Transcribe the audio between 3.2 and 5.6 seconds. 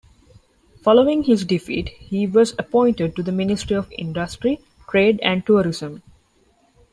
the Ministry of Industry, Trade and